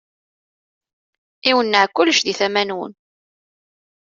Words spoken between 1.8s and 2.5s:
kullec di